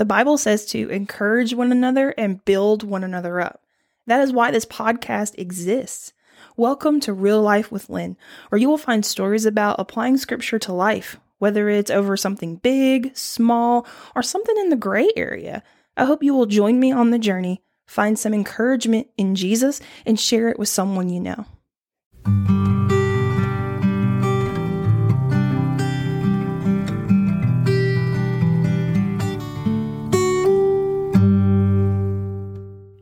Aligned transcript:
The 0.00 0.06
Bible 0.06 0.38
says 0.38 0.64
to 0.68 0.88
encourage 0.88 1.52
one 1.52 1.72
another 1.72 2.14
and 2.16 2.42
build 2.46 2.82
one 2.82 3.04
another 3.04 3.38
up. 3.38 3.62
That 4.06 4.22
is 4.22 4.32
why 4.32 4.50
this 4.50 4.64
podcast 4.64 5.38
exists. 5.38 6.14
Welcome 6.56 7.00
to 7.00 7.12
Real 7.12 7.42
Life 7.42 7.70
with 7.70 7.90
Lynn, 7.90 8.16
where 8.48 8.58
you 8.58 8.70
will 8.70 8.78
find 8.78 9.04
stories 9.04 9.44
about 9.44 9.78
applying 9.78 10.16
scripture 10.16 10.58
to 10.60 10.72
life, 10.72 11.20
whether 11.36 11.68
it's 11.68 11.90
over 11.90 12.16
something 12.16 12.56
big, 12.56 13.14
small, 13.14 13.86
or 14.16 14.22
something 14.22 14.56
in 14.56 14.70
the 14.70 14.74
gray 14.76 15.10
area. 15.16 15.62
I 15.98 16.06
hope 16.06 16.22
you 16.22 16.32
will 16.32 16.46
join 16.46 16.80
me 16.80 16.92
on 16.92 17.10
the 17.10 17.18
journey, 17.18 17.60
find 17.86 18.18
some 18.18 18.32
encouragement 18.32 19.08
in 19.18 19.34
Jesus, 19.34 19.82
and 20.06 20.18
share 20.18 20.48
it 20.48 20.58
with 20.58 20.70
someone 20.70 21.10
you 21.10 21.20
know. 21.20 22.59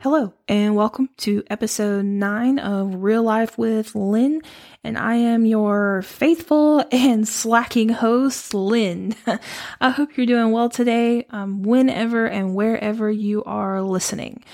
Hello, 0.01 0.33
and 0.47 0.77
welcome 0.77 1.09
to 1.16 1.43
episode 1.51 2.05
9 2.05 2.61
of 2.61 3.02
Real 3.02 3.25
Life 3.25 3.59
with 3.59 3.97
Lynn. 3.97 4.43
And 4.84 4.97
I 4.97 5.16
am 5.16 5.45
your 5.45 6.02
faithful 6.02 6.84
and 6.93 7.27
slacking 7.27 7.89
host, 7.89 8.55
Lynn. 8.55 9.16
I 9.80 9.91
hope 9.91 10.16
you're 10.16 10.25
doing 10.25 10.53
well 10.53 10.69
today, 10.69 11.27
um, 11.30 11.62
whenever 11.62 12.27
and 12.27 12.55
wherever 12.55 13.11
you 13.11 13.42
are 13.42 13.83
listening. 13.83 14.45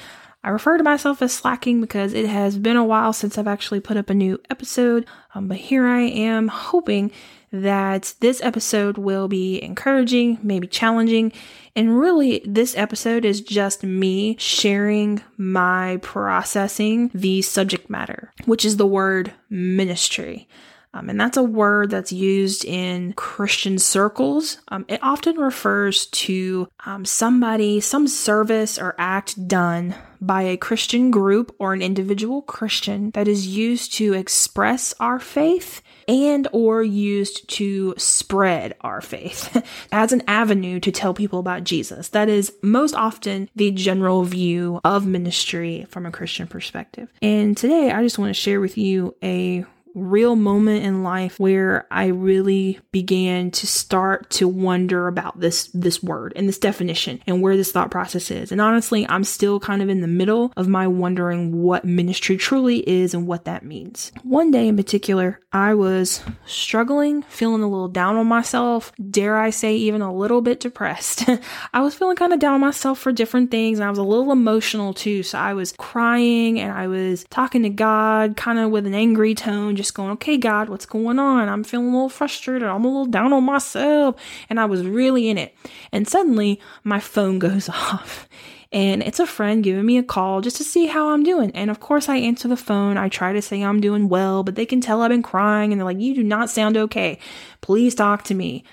I 0.45 0.51
refer 0.51 0.77
to 0.77 0.85
myself 0.85 1.23
as 1.23 1.33
slacking 1.33 1.81
because 1.81 2.13
it 2.13 2.27
has 2.27 2.59
been 2.59 2.77
a 2.77 2.85
while 2.85 3.15
since 3.15 3.39
I've 3.39 3.49
actually 3.49 3.81
put 3.81 3.97
up 3.97 4.11
a 4.11 4.15
new 4.15 4.39
episode, 4.51 5.07
um, 5.35 5.49
but 5.49 5.57
here 5.57 5.87
I 5.87 6.03
am 6.03 6.49
hoping 6.49 7.11
that 7.51 8.13
this 8.21 8.43
episode 8.43 8.99
will 8.99 9.27
be 9.27 9.63
encouraging, 9.63 10.39
maybe 10.43 10.67
challenging. 10.67 11.33
And 11.75 11.99
really, 11.99 12.43
this 12.45 12.77
episode 12.77 13.25
is 13.25 13.41
just 13.41 13.83
me 13.83 14.37
sharing 14.39 15.23
my 15.39 15.99
processing 16.03 17.11
the 17.15 17.41
subject 17.41 17.89
matter, 17.89 18.31
which 18.45 18.67
is 18.67 18.77
the 18.77 18.87
word 18.87 19.33
ministry. 19.49 20.47
Um, 20.95 21.11
and 21.11 21.21
that's 21.21 21.37
a 21.37 21.43
word 21.43 21.91
that's 21.91 22.13
used 22.13 22.65
in 22.65 23.13
Christian 23.15 23.79
circles. 23.79 24.59
Um, 24.69 24.85
it 24.89 25.01
often 25.03 25.37
refers 25.37 26.07
to 26.07 26.69
um, 26.87 27.05
somebody, 27.05 27.81
some 27.81 28.07
service 28.07 28.79
or 28.79 28.95
act 28.97 29.49
done 29.49 29.97
by 30.21 30.43
a 30.43 30.57
Christian 30.57 31.11
group 31.11 31.55
or 31.59 31.75
an 31.75 31.83
individual 31.83 32.43
Christian 32.43 33.11
that 33.11 33.29
is 33.29 33.47
used 33.47 33.93
to 33.95 34.15
express 34.15 34.95
our 35.01 35.19
faith 35.19 35.83
and 36.07 36.47
or 36.53 36.83
used 36.83 37.49
to 37.49 37.95
spread 37.99 38.75
our 38.81 39.01
faith 39.01 39.63
as 39.93 40.13
an 40.13 40.23
avenue 40.29 40.81
to 40.81 40.93
tell 40.93 41.13
people 41.13 41.41
about 41.41 41.65
Jesus. 41.65 42.09
That 42.11 42.29
is 42.29 42.55
most 42.63 42.95
often 42.95 43.51
the 43.57 43.71
general 43.73 44.23
view 44.23 44.81
of 44.85 45.07
ministry 45.07 45.87
from 45.89 46.07
a 46.07 46.13
Christian 46.13 46.47
perspective. 46.47 47.13
And 47.21 47.57
today 47.57 47.91
I 47.91 48.03
just 48.03 48.19
want 48.19 48.31
to 48.31 48.41
share 48.41 48.61
with 48.61 48.79
you 48.79 49.17
a 49.23 49.67
real 49.95 50.37
moment 50.37 50.85
in 50.85 51.03
life 51.03 51.39
where 51.39 51.87
I 51.91 52.07
really 52.07 52.81
began 52.93 53.51
to 53.53 53.67
start 53.67 54.29
to 54.31 54.49
wonder 54.49 55.09
about 55.09 55.41
this 55.41 55.69
this 55.69 56.03
word 56.03 56.33
and 56.37 56.49
this 56.49 56.59
definition 56.59 57.21
and 57.27 57.41
where 57.41 57.57
this 57.57 57.73
thought 57.73 57.91
process 57.91 58.31
is. 58.31 58.53
And 58.53 58.61
honestly, 58.61 59.07
I'm 59.09 59.25
still 59.25 59.61
kind 59.61 59.83
of 59.83 59.89
in 59.89 60.01
the 60.01 60.09
middle 60.09 60.53
of 60.57 60.69
my 60.69 60.87
wondering 60.87 61.63
what 61.63 61.85
ministry 61.85 62.37
truly 62.37 62.89
is 62.89 63.15
and 63.15 63.27
what 63.27 63.45
that 63.45 63.65
means. 63.65 64.13
One 64.23 64.51
day 64.51 64.69
in 64.69 64.77
particular, 64.77 65.41
I 65.53 65.75
was 65.75 66.23
struggling, 66.47 67.23
feeling 67.23 67.63
a 67.63 67.69
little 67.69 67.89
down 67.89 68.17
on 68.17 68.27
myself, 68.27 68.93
dare 69.11 69.39
I 69.39 69.51
say 69.51 69.77
even 69.77 70.03
a 70.03 70.15
little 70.15 70.41
bit 70.41 70.61
depressed. 70.61 71.25
I 71.73 71.81
was 71.81 71.95
feeling 71.95 72.17
kind 72.17 72.33
of 72.33 72.41
down 72.41 72.55
on 72.55 72.61
myself 72.61 72.99
for 72.99 73.13
different 73.13 73.51
things 73.51 73.79
and 73.79 73.87
I 73.87 73.91
was 73.91 73.99
a 73.99 74.03
little 74.03 74.33
emotional 74.33 74.93
too. 74.93 75.23
So 75.23 75.39
I 75.39 75.55
was 75.55 75.73
crying 75.79 76.59
and 76.59 76.73
I 76.73 76.89
was 76.89 77.25
talking 77.31 77.63
to 77.63 77.71
God 77.71 78.37
kind 78.37 78.59
of 78.59 78.71
with 78.71 78.87
an 78.87 78.95
angry 78.95 79.35
tone 79.35 79.77
just 79.85 79.95
going, 79.95 80.11
okay, 80.13 80.37
God, 80.37 80.69
what's 80.69 80.87
going 80.87 81.19
on? 81.19 81.49
I'm 81.49 81.65
feeling 81.65 81.89
a 81.89 81.93
little 81.93 82.09
frustrated. 82.09 82.69
I'm 82.69 82.85
a 82.85 82.89
little 82.89 83.07
down 83.07 83.33
on 83.33 83.45
myself. 83.45 84.17
And 84.49 84.59
I 84.59 84.65
was 84.65 84.87
really 84.87 85.29
in 85.29 85.39
it. 85.39 85.57
And 85.93 86.09
suddenly 86.09 86.61
my 86.83 87.01
phone 87.01 87.39
goes 87.39 87.69
off 87.69 88.29
and 88.75 89.05
it's 89.05 89.21
a 89.21 89.27
friend 89.27 89.63
giving 89.63 89.87
me 89.87 89.99
a 89.99 90.03
call 90.03 90.41
just 90.41 90.57
to 90.57 90.65
see 90.65 90.87
how 90.87 91.11
I'm 91.11 91.23
doing. 91.23 91.53
And 91.53 91.71
of 91.71 91.79
course, 91.79 92.09
I 92.09 92.17
answer 92.17 92.49
the 92.49 92.57
phone. 92.57 92.97
I 92.97 93.09
try 93.09 93.33
to 93.33 93.41
say 93.41 93.63
I'm 93.63 93.81
doing 93.81 94.09
well, 94.09 94.43
but 94.43 94.57
they 94.57 94.67
can 94.67 94.81
tell 94.81 95.01
I've 95.01 95.11
been 95.11 95.23
crying 95.23 95.71
and 95.71 95.81
they're 95.81 95.87
like, 95.87 96.01
you 96.01 96.13
do 96.13 96.25
not 96.25 96.51
sound 96.51 96.77
okay. 96.77 97.21
Please 97.61 97.95
talk 97.95 98.25
to 98.25 98.35
me. 98.35 98.65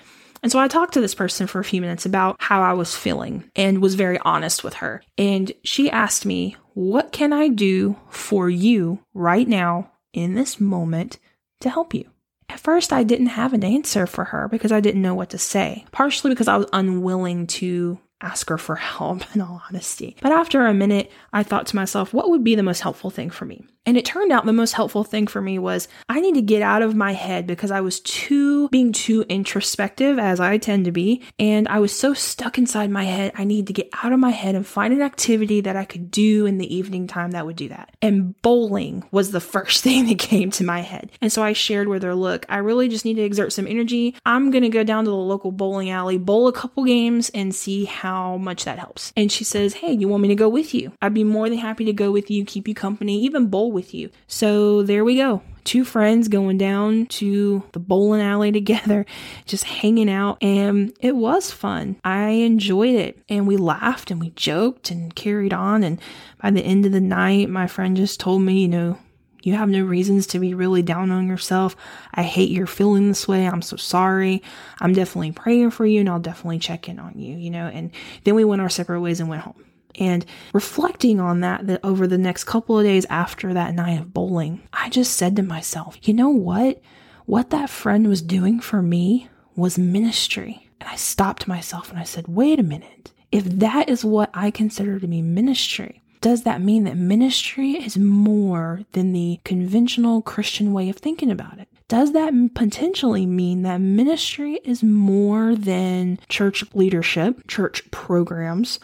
And 0.42 0.50
so 0.50 0.58
I 0.58 0.66
talked 0.66 0.94
to 0.94 1.00
this 1.00 1.14
person 1.14 1.46
for 1.46 1.60
a 1.60 1.64
few 1.64 1.80
minutes 1.80 2.04
about 2.04 2.34
how 2.40 2.62
I 2.62 2.72
was 2.72 2.96
feeling 2.96 3.48
and 3.54 3.80
was 3.80 3.94
very 3.94 4.18
honest 4.18 4.64
with 4.64 4.74
her. 4.74 5.04
And 5.16 5.52
she 5.62 5.88
asked 5.88 6.26
me, 6.26 6.56
What 6.74 7.12
can 7.12 7.32
I 7.32 7.46
do 7.46 7.94
for 8.10 8.50
you 8.50 8.98
right 9.14 9.46
now 9.46 9.91
in 10.12 10.34
this 10.34 10.60
moment 10.60 11.18
to 11.60 11.70
help 11.70 11.94
you. 11.94 12.10
At 12.48 12.60
first, 12.60 12.92
I 12.92 13.02
didn't 13.02 13.28
have 13.28 13.54
an 13.54 13.64
answer 13.64 14.06
for 14.06 14.24
her 14.24 14.46
because 14.48 14.72
I 14.72 14.80
didn't 14.80 15.02
know 15.02 15.14
what 15.14 15.30
to 15.30 15.38
say, 15.38 15.86
partially 15.90 16.30
because 16.30 16.48
I 16.48 16.58
was 16.58 16.68
unwilling 16.72 17.46
to 17.48 17.98
ask 18.22 18.48
her 18.48 18.58
for 18.58 18.76
help, 18.92 19.22
in 19.34 19.40
all 19.40 19.62
honesty. 19.68 20.16
But 20.22 20.32
after 20.32 20.66
a 20.66 20.74
minute, 20.74 21.10
I 21.32 21.42
thought 21.42 21.66
to 21.68 21.76
myself, 21.76 22.14
what 22.14 22.30
would 22.30 22.44
be 22.44 22.54
the 22.54 22.62
most 22.62 22.80
helpful 22.80 23.10
thing 23.10 23.30
for 23.30 23.44
me? 23.44 23.66
And 23.84 23.96
it 23.96 24.04
turned 24.04 24.30
out 24.30 24.46
the 24.46 24.52
most 24.52 24.72
helpful 24.72 25.02
thing 25.02 25.26
for 25.26 25.40
me 25.40 25.58
was 25.58 25.88
I 26.08 26.20
need 26.20 26.34
to 26.36 26.42
get 26.42 26.62
out 26.62 26.82
of 26.82 26.94
my 26.94 27.12
head 27.12 27.48
because 27.48 27.72
I 27.72 27.80
was 27.80 27.98
too 28.00 28.68
being 28.68 28.92
too 28.92 29.22
introspective 29.28 30.20
as 30.20 30.38
I 30.38 30.58
tend 30.58 30.84
to 30.84 30.92
be. 30.92 31.22
And 31.40 31.66
I 31.66 31.80
was 31.80 31.92
so 31.92 32.14
stuck 32.14 32.58
inside 32.58 32.90
my 32.90 33.04
head. 33.04 33.32
I 33.34 33.42
need 33.42 33.66
to 33.66 33.72
get 33.72 33.88
out 34.04 34.12
of 34.12 34.20
my 34.20 34.30
head 34.30 34.54
and 34.54 34.64
find 34.64 34.94
an 34.94 35.02
activity 35.02 35.62
that 35.62 35.74
I 35.74 35.84
could 35.84 36.12
do 36.12 36.46
in 36.46 36.58
the 36.58 36.74
evening 36.74 37.08
time 37.08 37.32
that 37.32 37.44
would 37.44 37.56
do 37.56 37.68
that. 37.70 37.96
And 38.00 38.40
bowling 38.42 39.02
was 39.10 39.32
the 39.32 39.40
first 39.52 39.82
thing 39.82 40.06
that 40.06 40.18
came 40.20 40.52
to 40.52 40.64
my 40.64 40.80
head. 40.80 41.10
And 41.20 41.32
so 41.32 41.42
I 41.42 41.52
shared 41.52 41.88
with 41.88 42.04
her, 42.04 42.14
look, 42.14 42.46
I 42.48 42.58
really 42.58 42.88
just 42.88 43.04
need 43.04 43.14
to 43.14 43.22
exert 43.22 43.52
some 43.52 43.66
energy. 43.66 44.14
I'm 44.24 44.52
going 44.52 44.62
to 44.62 44.68
go 44.68 44.84
down 44.84 45.04
to 45.04 45.10
the 45.10 45.16
local 45.16 45.50
bowling 45.50 45.90
alley, 45.90 46.18
bowl 46.18 46.46
a 46.46 46.52
couple 46.52 46.84
games 46.84 47.30
and 47.30 47.52
see 47.52 47.84
how 48.12 48.36
much 48.36 48.64
that 48.64 48.78
helps. 48.78 49.12
And 49.16 49.32
she 49.32 49.44
says, 49.44 49.74
Hey, 49.74 49.92
you 49.92 50.08
want 50.08 50.22
me 50.22 50.28
to 50.28 50.34
go 50.34 50.48
with 50.48 50.74
you? 50.74 50.92
I'd 51.00 51.14
be 51.14 51.24
more 51.24 51.48
than 51.48 51.58
happy 51.58 51.84
to 51.86 51.92
go 51.92 52.10
with 52.10 52.30
you, 52.30 52.44
keep 52.44 52.68
you 52.68 52.74
company, 52.74 53.20
even 53.22 53.46
bowl 53.46 53.72
with 53.72 53.94
you. 53.94 54.10
So 54.26 54.82
there 54.82 55.04
we 55.04 55.16
go. 55.16 55.42
Two 55.64 55.84
friends 55.84 56.28
going 56.28 56.58
down 56.58 57.06
to 57.06 57.62
the 57.72 57.78
bowling 57.78 58.20
alley 58.20 58.52
together, 58.60 59.06
just 59.46 59.64
hanging 59.64 60.10
out, 60.10 60.42
and 60.42 60.92
it 61.00 61.16
was 61.16 61.50
fun. 61.50 61.96
I 62.04 62.30
enjoyed 62.30 62.96
it, 62.96 63.18
and 63.28 63.46
we 63.46 63.56
laughed 63.56 64.10
and 64.10 64.20
we 64.20 64.30
joked 64.30 64.90
and 64.90 65.14
carried 65.14 65.54
on. 65.54 65.84
And 65.84 66.00
by 66.40 66.50
the 66.50 66.62
end 66.62 66.84
of 66.84 66.92
the 66.92 67.00
night, 67.00 67.48
my 67.48 67.66
friend 67.66 67.96
just 67.96 68.20
told 68.20 68.42
me, 68.42 68.62
you 68.62 68.68
know, 68.68 68.98
you 69.42 69.54
have 69.54 69.68
no 69.68 69.84
reasons 69.84 70.26
to 70.28 70.38
be 70.38 70.54
really 70.54 70.82
down 70.82 71.10
on 71.10 71.28
yourself. 71.28 71.76
I 72.14 72.22
hate 72.22 72.50
you're 72.50 72.66
feeling 72.66 73.08
this 73.08 73.26
way. 73.26 73.46
I'm 73.46 73.62
so 73.62 73.76
sorry. 73.76 74.42
I'm 74.80 74.92
definitely 74.92 75.32
praying 75.32 75.70
for 75.70 75.84
you 75.84 76.00
and 76.00 76.08
I'll 76.08 76.20
definitely 76.20 76.58
check 76.58 76.88
in 76.88 76.98
on 76.98 77.18
you, 77.18 77.36
you 77.36 77.50
know. 77.50 77.66
And 77.66 77.90
then 78.24 78.34
we 78.34 78.44
went 78.44 78.62
our 78.62 78.68
separate 78.68 79.00
ways 79.00 79.20
and 79.20 79.28
went 79.28 79.42
home. 79.42 79.64
And 79.98 80.24
reflecting 80.54 81.20
on 81.20 81.40
that, 81.40 81.66
that 81.66 81.80
over 81.84 82.06
the 82.06 82.18
next 82.18 82.44
couple 82.44 82.78
of 82.78 82.84
days 82.84 83.04
after 83.10 83.52
that 83.52 83.74
night 83.74 84.00
of 84.00 84.14
bowling, 84.14 84.62
I 84.72 84.88
just 84.88 85.14
said 85.16 85.36
to 85.36 85.42
myself, 85.42 85.98
you 86.02 86.14
know 86.14 86.30
what? 86.30 86.80
What 87.26 87.50
that 87.50 87.70
friend 87.70 88.08
was 88.08 88.22
doing 88.22 88.60
for 88.60 88.82
me 88.82 89.28
was 89.54 89.78
ministry. 89.78 90.68
And 90.80 90.88
I 90.88 90.96
stopped 90.96 91.46
myself 91.46 91.90
and 91.90 91.98
I 91.98 92.04
said, 92.04 92.26
wait 92.26 92.58
a 92.58 92.64
minute. 92.64 93.12
If 93.30 93.44
that 93.44 93.88
is 93.88 94.04
what 94.04 94.30
I 94.34 94.50
consider 94.50 94.98
to 94.98 95.06
be 95.06 95.22
ministry, 95.22 96.01
does 96.22 96.44
that 96.44 96.62
mean 96.62 96.84
that 96.84 96.96
ministry 96.96 97.72
is 97.72 97.98
more 97.98 98.80
than 98.92 99.12
the 99.12 99.40
conventional 99.44 100.22
Christian 100.22 100.72
way 100.72 100.88
of 100.88 100.96
thinking 100.96 101.30
about 101.30 101.58
it? 101.58 101.68
Does 101.88 102.12
that 102.12 102.32
potentially 102.54 103.26
mean 103.26 103.62
that 103.62 103.82
ministry 103.82 104.60
is 104.64 104.82
more 104.82 105.54
than 105.54 106.18
church 106.28 106.64
leadership, 106.74 107.46
church 107.48 107.90
programs, 107.90 108.80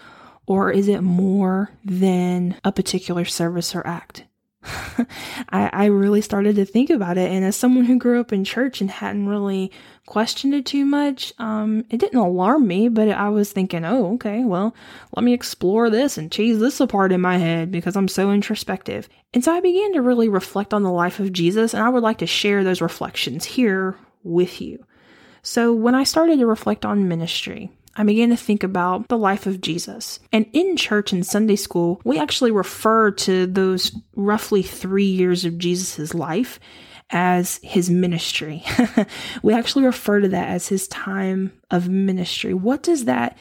or 0.47 0.71
is 0.71 0.89
it 0.89 1.01
more 1.03 1.71
than 1.85 2.57
a 2.65 2.73
particular 2.73 3.25
service 3.25 3.75
or 3.75 3.87
act? 3.87 4.25
I, 5.49 5.71
I 5.73 5.85
really 5.87 6.21
started 6.21 6.57
to 6.57 6.65
think 6.65 6.91
about 6.91 7.19
it. 7.19 7.31
And 7.31 7.45
as 7.45 7.57
someone 7.57 7.85
who 7.85 7.99
grew 7.99 8.21
up 8.21 8.33
in 8.33 8.45
church 8.45 8.81
and 8.81 8.91
hadn't 8.91 9.29
really 9.29 9.73
questioned 10.07 10.55
it 10.55 10.67
too 10.67 10.85
much, 10.85 11.33
um, 11.39 11.85
it 11.91 11.99
didn't 11.99 12.19
alarm 12.19 12.67
me, 12.67 12.89
but 12.89 13.09
I 13.09 13.29
was 13.29 13.53
thinking, 13.53 13.85
oh, 13.85 14.15
okay, 14.15 14.45
well, 14.45 14.75
let 15.15 15.25
me 15.25 15.33
explore 15.33 15.91
this 15.91 16.19
and 16.19 16.31
tease 16.31 16.59
this 16.59 16.81
apart 16.81 17.13
in 17.13 17.21
my 17.21 17.39
head 17.39 17.71
because 17.71 17.97
I'm 17.97 18.09
so 18.09 18.31
introspective. 18.31 19.09
And 19.35 19.45
so 19.45 19.53
I 19.53 19.61
began 19.61 19.93
to 19.95 20.03
really 20.03 20.29
reflect 20.29 20.73
on 20.73 20.83
the 20.83 20.91
life 20.91 21.21
of 21.21 21.33
Jesus, 21.33 21.75
and 21.75 21.83
I 21.83 21.89
would 21.89 22.03
like 22.03 22.19
to 22.19 22.27
share 22.27 22.65
those 22.65 22.81
reflections 22.81 23.45
here 23.45 23.97
with 24.23 24.61
you. 24.61 24.85
So 25.43 25.73
when 25.73 25.95
I 25.95 26.05
started 26.05 26.39
to 26.39 26.47
reflect 26.47 26.85
on 26.85 27.09
ministry, 27.09 27.71
I 27.99 28.05
began 28.05 28.31
to 28.31 28.37
think 28.37 28.63
about 28.63 29.09
the 29.09 29.19
life 29.19 29.47
of 29.47 29.61
Jesus. 29.61 30.21
And 30.33 30.47
in 30.53 30.77
church 30.77 31.13
and 31.13 31.27
Sunday 31.27 31.57
school, 31.57 32.01
we 32.05 32.19
actually 32.19 32.53
refer 32.53 33.11
to 33.11 33.47
those 33.47 33.95
roughly 34.15 34.63
three 34.63 35.05
years 35.05 35.45
of 35.45 35.59
Jesus' 35.59 36.15
life 36.15 36.61
as 37.11 37.59
his 37.63 37.91
ministry. 37.91 38.65
we 39.43 39.53
actually 39.53 39.85
refer 39.85 40.21
to 40.21 40.29
that 40.29 40.49
as 40.49 40.69
his 40.69 40.87
time 40.89 41.53
of 41.73 41.89
ministry. 41.89 42.55
What 42.55 42.83
does 42.85 43.07
that 43.07 43.37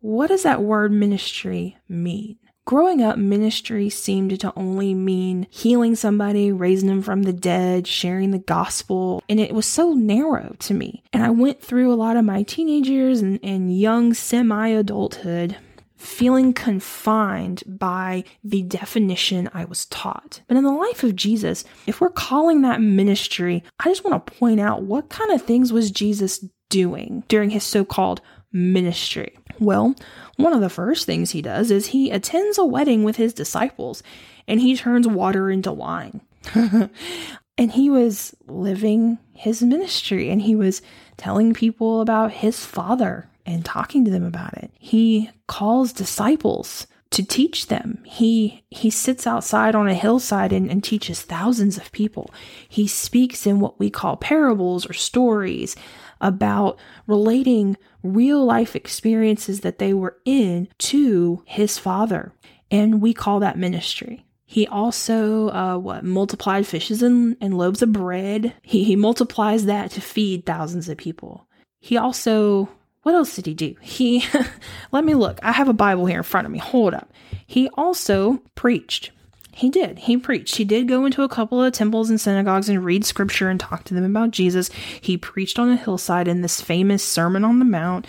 what 0.00 0.26
does 0.26 0.42
that 0.42 0.62
word 0.62 0.90
ministry 0.90 1.76
mean? 1.88 2.36
Growing 2.64 3.02
up, 3.02 3.18
ministry 3.18 3.90
seemed 3.90 4.38
to 4.38 4.52
only 4.56 4.94
mean 4.94 5.48
healing 5.50 5.96
somebody, 5.96 6.52
raising 6.52 6.88
them 6.88 7.02
from 7.02 7.24
the 7.24 7.32
dead, 7.32 7.88
sharing 7.88 8.30
the 8.30 8.38
gospel, 8.38 9.22
and 9.28 9.40
it 9.40 9.52
was 9.52 9.66
so 9.66 9.94
narrow 9.94 10.54
to 10.60 10.72
me. 10.72 11.02
And 11.12 11.24
I 11.24 11.30
went 11.30 11.60
through 11.60 11.92
a 11.92 11.96
lot 11.96 12.16
of 12.16 12.24
my 12.24 12.44
teenage 12.44 12.88
years 12.88 13.20
and, 13.20 13.40
and 13.42 13.76
young 13.76 14.14
semi 14.14 14.68
adulthood 14.68 15.56
feeling 15.96 16.52
confined 16.52 17.62
by 17.66 18.24
the 18.42 18.62
definition 18.62 19.48
I 19.54 19.64
was 19.64 19.86
taught. 19.86 20.40
But 20.48 20.56
in 20.56 20.64
the 20.64 20.72
life 20.72 21.04
of 21.04 21.16
Jesus, 21.16 21.64
if 21.86 22.00
we're 22.00 22.10
calling 22.10 22.62
that 22.62 22.80
ministry, 22.80 23.62
I 23.78 23.84
just 23.84 24.04
want 24.04 24.26
to 24.26 24.32
point 24.34 24.60
out 24.60 24.82
what 24.82 25.08
kind 25.08 25.30
of 25.30 25.42
things 25.42 25.72
was 25.72 25.90
Jesus 25.90 26.44
doing 26.68 27.22
during 27.28 27.50
his 27.50 27.64
so 27.64 27.84
called 27.84 28.20
ministry? 28.52 29.38
Well, 29.62 29.94
one 30.36 30.52
of 30.52 30.60
the 30.60 30.70
first 30.70 31.06
things 31.06 31.30
he 31.30 31.42
does 31.42 31.70
is 31.70 31.86
he 31.86 32.10
attends 32.10 32.58
a 32.58 32.64
wedding 32.64 33.04
with 33.04 33.16
his 33.16 33.32
disciples 33.32 34.02
and 34.48 34.60
he 34.60 34.76
turns 34.76 35.06
water 35.06 35.50
into 35.50 35.72
wine. 35.72 36.20
and 36.54 37.72
he 37.72 37.90
was 37.90 38.34
living 38.46 39.18
his 39.34 39.62
ministry 39.62 40.30
and 40.30 40.42
he 40.42 40.56
was 40.56 40.82
telling 41.16 41.54
people 41.54 42.00
about 42.00 42.32
his 42.32 42.64
father 42.64 43.28
and 43.46 43.64
talking 43.64 44.04
to 44.04 44.10
them 44.10 44.24
about 44.24 44.54
it. 44.54 44.70
He 44.78 45.30
calls 45.46 45.92
disciples 45.92 46.86
to 47.10 47.22
teach 47.22 47.66
them. 47.66 48.02
He 48.04 48.64
he 48.70 48.88
sits 48.90 49.26
outside 49.26 49.74
on 49.74 49.86
a 49.86 49.94
hillside 49.94 50.52
and, 50.52 50.70
and, 50.70 50.82
teaches 50.82 51.20
thousands 51.20 51.76
of 51.76 51.92
people. 51.92 52.30
He 52.68 52.86
speaks 52.86 53.46
in 53.46 53.60
what 53.60 53.78
we 53.78 53.90
call 53.90 54.16
parables 54.16 54.88
or 54.88 54.94
stories 54.94 55.76
about 56.22 56.78
relating 57.06 57.76
real 58.02 58.44
life 58.44 58.74
experiences 58.76 59.60
that 59.60 59.78
they 59.78 59.94
were 59.94 60.16
in 60.24 60.68
to 60.78 61.42
his 61.46 61.78
father. 61.78 62.32
And 62.70 63.02
we 63.02 63.12
call 63.12 63.40
that 63.40 63.58
ministry. 63.58 64.24
He 64.46 64.66
also, 64.66 65.48
uh, 65.48 65.78
what, 65.78 66.04
multiplied 66.04 66.66
fishes 66.66 67.02
and, 67.02 67.36
and 67.40 67.56
loaves 67.56 67.80
of 67.80 67.92
bread. 67.92 68.54
He, 68.62 68.84
he 68.84 68.96
multiplies 68.96 69.64
that 69.64 69.90
to 69.92 70.00
feed 70.00 70.44
thousands 70.44 70.88
of 70.88 70.98
people. 70.98 71.46
He 71.80 71.96
also, 71.96 72.68
what 73.02 73.14
else 73.14 73.34
did 73.34 73.46
he 73.46 73.54
do? 73.54 73.74
He, 73.80 74.24
let 74.92 75.04
me 75.04 75.14
look. 75.14 75.38
I 75.42 75.52
have 75.52 75.68
a 75.68 75.74
Bible 75.74 76.06
here 76.06 76.18
in 76.18 76.22
front 76.22 76.46
of 76.46 76.52
me. 76.52 76.58
Hold 76.58 76.92
up. 76.92 77.12
He 77.46 77.68
also 77.74 78.42
preached. 78.54 79.10
He 79.54 79.68
did. 79.68 80.00
He 80.00 80.16
preached. 80.16 80.56
He 80.56 80.64
did 80.64 80.88
go 80.88 81.04
into 81.04 81.22
a 81.22 81.28
couple 81.28 81.62
of 81.62 81.72
temples 81.72 82.08
and 82.08 82.20
synagogues 82.20 82.68
and 82.68 82.84
read 82.84 83.04
scripture 83.04 83.50
and 83.50 83.60
talk 83.60 83.84
to 83.84 83.94
them 83.94 84.04
about 84.04 84.30
Jesus. 84.30 84.70
He 85.00 85.18
preached 85.18 85.58
on 85.58 85.70
a 85.70 85.76
hillside 85.76 86.26
in 86.26 86.40
this 86.40 86.60
famous 86.60 87.04
Sermon 87.04 87.44
on 87.44 87.58
the 87.58 87.64
Mount 87.66 88.06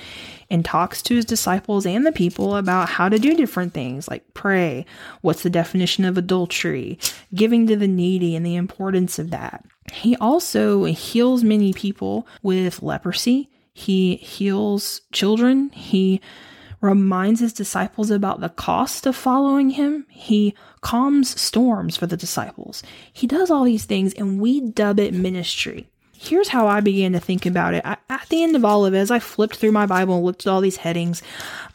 and 0.49 0.63
talks 0.63 1.01
to 1.01 1.15
his 1.15 1.25
disciples 1.25 1.85
and 1.85 2.05
the 2.05 2.11
people 2.11 2.55
about 2.55 2.87
how 2.87 3.09
to 3.09 3.19
do 3.19 3.35
different 3.35 3.73
things 3.73 4.07
like 4.07 4.33
pray, 4.33 4.85
what's 5.21 5.43
the 5.43 5.49
definition 5.49 6.05
of 6.05 6.17
adultery, 6.17 6.97
giving 7.33 7.67
to 7.67 7.75
the 7.75 7.87
needy, 7.87 8.35
and 8.35 8.45
the 8.45 8.55
importance 8.55 9.19
of 9.19 9.29
that. 9.31 9.65
He 9.91 10.15
also 10.17 10.85
heals 10.85 11.43
many 11.43 11.73
people 11.73 12.25
with 12.41 12.81
leprosy. 12.81 13.49
He 13.73 14.15
heals 14.15 15.01
children. 15.11 15.71
He 15.71 16.21
reminds 16.83 17.39
his 17.39 17.53
disciples 17.53 18.11
about 18.11 18.41
the 18.41 18.49
cost 18.49 19.07
of 19.07 19.15
following 19.15 19.71
him. 19.71 20.05
He 20.09 20.53
calms 20.81 21.39
storms 21.39 21.95
for 21.95 22.05
the 22.05 22.17
disciples. 22.17 22.83
He 23.11 23.25
does 23.25 23.49
all 23.49 23.63
these 23.63 23.85
things, 23.85 24.13
and 24.13 24.39
we 24.39 24.59
dub 24.59 24.99
it 24.99 25.13
ministry. 25.13 25.87
Here's 26.11 26.49
how 26.49 26.67
I 26.67 26.81
began 26.81 27.13
to 27.13 27.19
think 27.19 27.45
about 27.45 27.73
it. 27.73 27.85
I, 27.85 27.97
at 28.09 28.27
the 28.29 28.43
end 28.43 28.55
of 28.55 28.65
all 28.65 28.85
of 28.85 28.93
it, 28.93 28.97
as 28.97 29.11
I 29.11 29.19
flipped 29.19 29.55
through 29.55 29.71
my 29.71 29.85
Bible 29.85 30.15
and 30.17 30.25
looked 30.25 30.45
at 30.45 30.51
all 30.51 30.61
these 30.61 30.77
headings, 30.77 31.21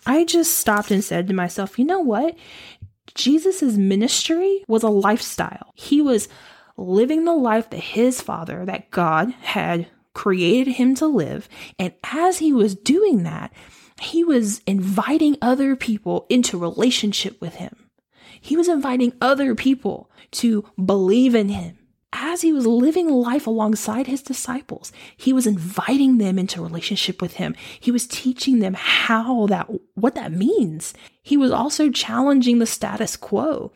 I 0.06 0.24
just 0.24 0.58
stopped 0.58 0.90
and 0.90 1.02
said 1.02 1.26
to 1.28 1.34
myself, 1.34 1.78
you 1.78 1.84
know 1.84 2.00
what? 2.00 2.36
Jesus' 3.14 3.62
ministry 3.76 4.64
was 4.68 4.82
a 4.82 4.88
lifestyle. 4.88 5.72
He 5.74 6.00
was 6.00 6.28
living 6.76 7.24
the 7.24 7.34
life 7.34 7.70
that 7.70 7.78
his 7.78 8.20
father, 8.20 8.64
that 8.66 8.90
God, 8.90 9.30
had 9.40 9.88
created 10.12 10.72
him 10.72 10.94
to 10.96 11.06
live. 11.06 11.48
And 11.78 11.94
as 12.12 12.38
he 12.38 12.52
was 12.52 12.74
doing 12.74 13.22
that, 13.24 13.52
he 14.00 14.24
was 14.24 14.60
inviting 14.66 15.36
other 15.42 15.76
people 15.76 16.26
into 16.28 16.58
relationship 16.58 17.40
with 17.40 17.56
him. 17.56 17.90
He 18.40 18.56
was 18.56 18.68
inviting 18.68 19.12
other 19.20 19.54
people 19.54 20.10
to 20.32 20.64
believe 20.82 21.34
in 21.34 21.48
him. 21.48 21.78
As 22.12 22.40
he 22.40 22.52
was 22.52 22.66
living 22.66 23.10
life 23.10 23.46
alongside 23.46 24.06
his 24.06 24.22
disciples, 24.22 24.92
he 25.16 25.32
was 25.32 25.46
inviting 25.46 26.16
them 26.16 26.38
into 26.38 26.62
relationship 26.62 27.20
with 27.20 27.34
him. 27.34 27.54
He 27.78 27.90
was 27.90 28.06
teaching 28.06 28.60
them 28.60 28.74
how 28.74 29.46
that, 29.48 29.68
what 29.94 30.14
that 30.14 30.32
means. 30.32 30.94
He 31.22 31.36
was 31.36 31.50
also 31.50 31.90
challenging 31.90 32.60
the 32.60 32.66
status 32.66 33.14
quo, 33.14 33.72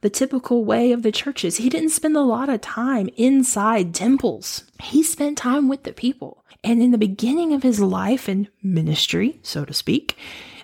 the 0.00 0.10
typical 0.10 0.64
way 0.64 0.92
of 0.92 1.02
the 1.02 1.10
churches. 1.10 1.56
He 1.56 1.68
didn't 1.68 1.90
spend 1.90 2.16
a 2.16 2.20
lot 2.20 2.48
of 2.48 2.60
time 2.60 3.08
inside 3.16 3.94
temples. 3.94 4.62
He 4.80 5.02
spent 5.02 5.36
time 5.36 5.68
with 5.68 5.82
the 5.82 5.92
people. 5.92 6.41
And 6.64 6.82
in 6.82 6.92
the 6.92 6.98
beginning 6.98 7.52
of 7.52 7.62
his 7.62 7.80
life 7.80 8.28
and 8.28 8.48
ministry, 8.62 9.40
so 9.42 9.64
to 9.64 9.74
speak, 9.74 10.16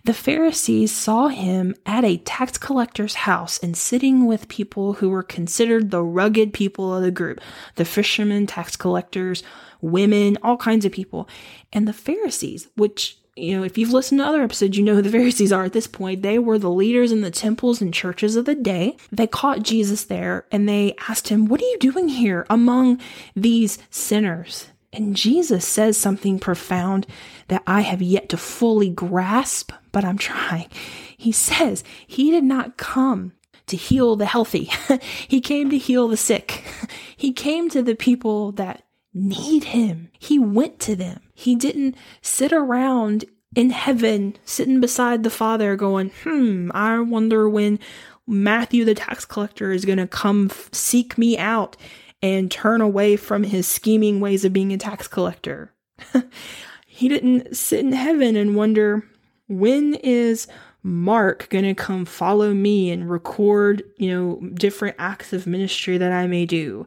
the 0.05 0.15
Pharisees 0.15 0.93
saw 0.93 1.29
him 1.29 1.75
at 1.85 2.05
a 2.05 2.19
tax 2.19 2.57
collector's 2.57 3.15
house 3.15 3.59
and 3.59 3.77
sitting 3.77 4.27
with 4.27 4.49
people 4.49 4.95
who 4.95 5.11
were 5.11 5.25
considered 5.25 5.91
the 5.91 6.03
rugged 6.03 6.53
people 6.53 6.95
of 6.95 7.03
the 7.03 7.11
group 7.11 7.41
the 7.75 7.85
fishermen, 7.85 8.47
tax 8.47 8.77
collectors, 8.77 9.43
women, 9.81 10.39
all 10.43 10.57
kinds 10.57 10.85
of 10.85 10.93
people. 10.93 11.29
And 11.73 11.87
the 11.87 11.93
Pharisees, 11.93 12.69
which 12.77 13.19
you 13.37 13.57
know, 13.57 13.63
if 13.63 13.79
you've 13.79 13.93
listened 13.93 14.21
to 14.21 14.27
other 14.27 14.43
episodes, 14.43 14.77
you 14.77 14.85
know 14.85 14.95
who 14.95 15.03
the 15.03 15.11
Pharisees 15.19 15.53
are 15.53 15.65
at 15.65 15.73
this 15.73 15.87
point. 15.87 16.23
They 16.23 16.39
were 16.39 16.59
the 16.59 16.71
leaders 16.71 17.13
in 17.13 17.21
the 17.21 17.31
temples 17.31 17.81
and 17.81 17.95
churches 17.95 18.35
of 18.37 18.47
the 18.47 18.55
day. 18.55 18.97
They 19.13 19.27
caught 19.27 19.63
Jesus 19.63 20.05
there 20.05 20.47
and 20.51 20.69
they 20.69 20.95
asked 21.09 21.29
him, 21.29 21.47
What 21.47 21.61
are 21.61 21.67
you 21.67 21.79
doing 21.79 22.09
here 22.09 22.47
among 22.49 23.01
these 23.37 23.79
sinners? 23.91 24.69
And 24.93 25.15
Jesus 25.15 25.67
says 25.67 25.97
something 25.97 26.39
profound 26.39 27.07
that 27.49 27.63
I 27.67 27.83
have 27.83 28.01
yet 28.01 28.29
to 28.31 28.37
fully 28.37 28.91
grasp, 28.91 29.73
but 29.93 30.05
I'm 30.05 30.19
trying. 30.19 30.69
He 31.17 31.33
says 31.33 31.85
he 32.07 32.31
did 32.31 32.45
not 32.45 32.77
come 32.77 33.33
to 33.67 33.77
heal 33.77 34.17
the 34.17 34.27
healthy. 34.27 34.71
he 35.29 35.41
came 35.41 35.71
to 35.71 35.79
heal 35.79 36.09
the 36.09 36.17
sick. 36.17 36.65
He 37.19 37.33
came 37.33 37.69
to 37.71 37.83
the 37.83 37.97
people 37.97 38.53
that 38.53 38.85
need 39.13 39.65
him. 39.65 40.09
He 40.21 40.39
went 40.39 40.79
to 40.81 40.95
them. 40.95 41.21
He 41.35 41.57
didn't 41.57 41.97
sit 42.23 42.53
around 42.53 43.25
in 43.57 43.71
heaven, 43.71 44.37
sitting 44.45 44.81
beside 44.81 45.25
the 45.25 45.31
Father, 45.31 45.75
going, 45.75 46.13
hmm, 46.23 46.71
I 46.75 47.01
wonder 47.01 47.49
when 47.49 47.81
Matthew 48.25 48.85
the 48.85 48.95
tax 48.95 49.25
collector 49.25 49.73
is 49.73 49.85
going 49.85 49.99
to 49.99 50.07
come 50.07 50.49
f- 50.51 50.69
seek 50.73 51.19
me 51.19 51.37
out 51.37 51.77
and 52.23 52.51
turn 52.51 52.81
away 52.81 53.17
from 53.17 53.45
his 53.45 53.67
scheming 53.67 54.21
ways 54.21 54.45
of 54.45 54.53
being 54.53 54.73
a 54.73 54.79
tax 54.79 55.07
collector. 55.07 55.73
he 56.87 57.09
didn't 57.09 57.57
sit 57.57 57.81
in 57.81 57.93
heaven 57.93 58.37
and 58.37 58.57
wonder, 58.57 59.05
when 59.49 59.95
is 59.95 60.49
Mark 60.83 61.49
going 61.51 61.65
to 61.65 61.75
come 61.75 62.05
follow 62.05 62.53
me 62.55 62.91
and 62.91 63.11
record, 63.11 63.83
you 63.97 64.11
know, 64.11 64.49
different 64.51 64.97
acts 64.99 65.33
of 65.33 65.47
ministry 65.47 65.99
that 65.99 66.13
I 66.13 66.27
may 66.27 66.47
do? 66.47 66.87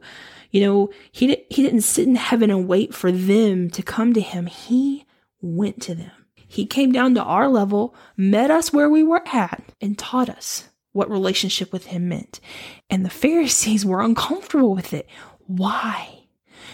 You 0.50 0.60
know, 0.60 0.90
he, 1.10 1.28
di- 1.28 1.46
he 1.48 1.62
didn't 1.62 1.80
sit 1.80 2.06
in 2.06 2.16
heaven 2.16 2.50
and 2.50 2.68
wait 2.68 2.94
for 2.94 3.10
them 3.10 3.70
to 3.70 3.82
come 3.82 4.12
to 4.12 4.20
him. 4.20 4.46
He 4.46 5.06
went 5.40 5.80
to 5.82 5.94
them. 5.94 6.10
He 6.36 6.66
came 6.66 6.92
down 6.92 7.14
to 7.14 7.22
our 7.22 7.48
level, 7.48 7.94
met 8.14 8.50
us 8.50 8.72
where 8.72 8.90
we 8.90 9.02
were 9.02 9.22
at, 9.32 9.72
and 9.80 9.98
taught 9.98 10.28
us 10.28 10.68
what 10.92 11.10
relationship 11.10 11.72
with 11.72 11.86
him 11.86 12.08
meant. 12.08 12.40
And 12.90 13.04
the 13.04 13.10
Pharisees 13.10 13.84
were 13.84 14.00
uncomfortable 14.00 14.74
with 14.74 14.92
it. 14.92 15.08
Why? 15.46 16.26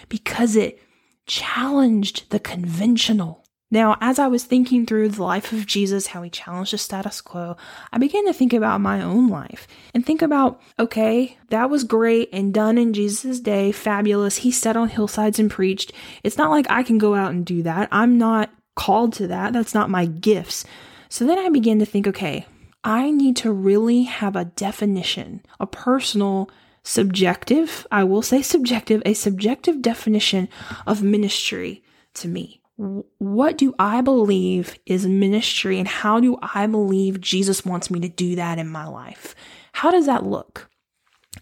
Because 0.09 0.57
it 0.57 0.81
challenged 1.27 2.31
the 2.31 2.41
conventional. 2.41 3.45
Now, 3.71 3.99
as 4.01 4.19
I 4.19 4.29
was 4.29 4.45
thinking 4.45 4.87
through 4.87 5.11
the 5.11 5.23
life 5.23 5.53
of 5.53 5.67
Jesus, 5.67 6.07
how 6.09 6.23
he 6.23 6.31
challenged 6.31 6.73
the 6.73 6.79
status 6.79 7.21
quo, 7.21 7.57
I 7.93 7.99
began 7.99 8.27
to 8.27 8.33
think 8.33 8.55
about 8.55 8.81
my 8.81 9.03
own 9.03 9.29
life 9.29 9.69
and 9.95 10.05
think 10.05 10.23
about, 10.23 10.63
okay, 10.79 11.37
that 11.51 11.69
was 11.69 11.85
great 11.85 12.31
and 12.33 12.55
done 12.55 12.79
in 12.79 12.95
Jesus' 12.95 13.41
day, 13.41 13.71
fabulous. 13.71 14.39
He 14.39 14.51
sat 14.51 14.77
on 14.77 14.89
hillsides 14.89 15.39
and 15.39 15.51
preached. 15.51 15.93
It's 16.25 16.39
not 16.39 16.51
like 16.51 16.67
I 16.71 16.83
can 16.83 16.97
go 16.97 17.15
out 17.15 17.33
and 17.33 17.45
do 17.45 17.63
that. 17.63 17.91
I'm 17.93 18.17
not 18.17 18.51
called 18.75 19.13
to 19.15 19.27
that. 19.27 19.53
That's 19.53 19.75
not 19.75 19.91
my 19.91 20.07
gifts. 20.07 20.65
So 21.11 21.27
then 21.27 21.39
I 21.39 21.51
began 21.51 21.79
to 21.81 21.87
think, 21.87 22.07
okay, 22.07 22.47
I 22.85 23.11
need 23.11 23.37
to 23.39 23.53
really 23.53 24.05
have 24.05 24.37
a 24.37 24.45
definition, 24.45 25.43
a 25.59 25.67
personal, 25.67 26.51
subjective, 26.83 27.87
I 27.91 28.05
will 28.05 28.23
say 28.23 28.41
subjective, 28.41 29.03
a 29.05 29.15
subjective 29.15 29.83
definition 29.83 30.49
of 30.87 31.03
ministry 31.03 31.83
to 32.15 32.29
me. 32.29 32.63
What 32.77 33.59
do 33.59 33.75
I 33.79 34.01
believe 34.01 34.79
is 34.87 35.07
ministry 35.07 35.79
and 35.79 35.89
how 35.89 36.21
do 36.21 36.39
I 36.41 36.67
believe 36.67 37.21
Jesus 37.21 37.65
wants 37.65 37.91
me 37.91 38.01
to 38.01 38.09
do 38.09 38.37
that 38.37 38.59
in 38.59 38.69
my 38.69 38.87
life? 38.87 39.35
How 39.73 39.91
does 39.91 40.07
that 40.07 40.25
look? 40.25 40.71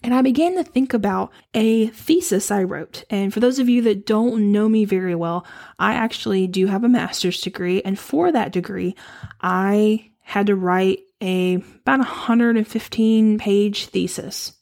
And 0.02 0.14
I 0.14 0.23
began 0.23 0.57
to 0.57 0.64
think 0.64 0.95
about 0.95 1.33
a 1.55 1.88
thesis 1.88 2.50
I 2.50 2.62
wrote. 2.62 3.05
And 3.09 3.33
for 3.33 3.40
those 3.40 3.59
of 3.59 3.69
you 3.69 3.83
that 3.83 4.07
don't 4.07 4.50
know 4.50 4.69
me 4.69 4.85
very 4.85 5.14
well, 5.14 5.47
I 5.78 5.95
actually 5.95 6.47
do 6.47 6.66
have 6.66 6.85
a 6.85 6.88
master's 6.88 7.40
degree. 7.40 7.83
And 7.83 7.99
for 7.99 8.33
that 8.33 8.52
degree, 8.52 8.95
I 9.40 10.11
had 10.23 10.47
to 10.49 10.57
write 10.57 11.00
a 11.23 11.54
about 11.54 11.99
115 12.00 13.38
page 13.38 13.87
thesis. 13.87 14.52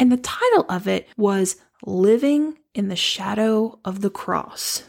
And 0.00 0.12
the 0.12 0.16
title 0.18 0.66
of 0.68 0.86
it 0.86 1.08
was 1.16 1.56
Living 1.84 2.58
in 2.74 2.88
the 2.88 2.96
Shadow 2.96 3.78
of 3.84 4.00
the 4.00 4.10
Cross. 4.10 4.84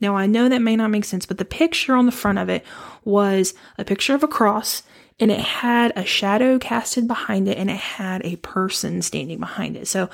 Now, 0.00 0.16
I 0.16 0.26
know 0.26 0.48
that 0.48 0.60
may 0.60 0.76
not 0.76 0.90
make 0.90 1.04
sense, 1.04 1.26
but 1.26 1.38
the 1.38 1.44
picture 1.44 1.94
on 1.94 2.06
the 2.06 2.12
front 2.12 2.38
of 2.38 2.48
it 2.48 2.64
was 3.04 3.54
a 3.78 3.84
picture 3.84 4.14
of 4.14 4.22
a 4.22 4.28
cross 4.28 4.82
and 5.20 5.30
it 5.30 5.40
had 5.40 5.92
a 5.96 6.04
shadow 6.04 6.58
casted 6.58 7.06
behind 7.06 7.48
it 7.48 7.56
and 7.56 7.70
it 7.70 7.76
had 7.76 8.24
a 8.24 8.36
person 8.36 9.00
standing 9.02 9.38
behind 9.38 9.76
it. 9.76 9.86
So, 9.86 10.10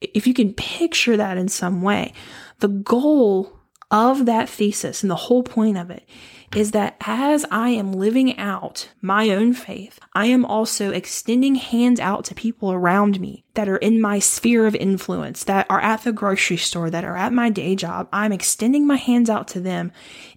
if 0.00 0.26
you 0.26 0.34
can 0.34 0.52
picture 0.54 1.16
that 1.16 1.38
in 1.38 1.48
some 1.48 1.82
way, 1.82 2.12
the 2.60 2.68
goal 2.68 3.58
of 3.94 4.26
that 4.26 4.48
thesis 4.48 5.02
and 5.04 5.10
the 5.10 5.14
whole 5.14 5.44
point 5.44 5.78
of 5.78 5.88
it 5.88 6.04
is 6.52 6.72
that 6.72 6.96
as 7.00 7.44
I 7.48 7.70
am 7.70 7.92
living 7.92 8.36
out 8.38 8.88
my 9.00 9.30
own 9.30 9.54
faith, 9.54 10.00
I 10.14 10.26
am 10.26 10.44
also 10.44 10.90
extending 10.90 11.54
hands 11.54 12.00
out 12.00 12.24
to 12.24 12.34
people 12.34 12.72
around 12.72 13.20
me 13.20 13.44
that 13.54 13.68
are 13.68 13.76
in 13.76 14.00
my 14.00 14.18
sphere 14.18 14.66
of 14.66 14.74
influence, 14.74 15.44
that 15.44 15.66
are 15.70 15.80
at 15.80 16.02
the 16.02 16.12
grocery 16.12 16.56
store, 16.56 16.90
that 16.90 17.04
are 17.04 17.16
at 17.16 17.32
my 17.32 17.50
day 17.50 17.76
job. 17.76 18.08
I'm 18.12 18.32
extending 18.32 18.84
my 18.84 18.96
hands 18.96 19.30
out 19.30 19.46
to 19.48 19.60
them 19.60 19.92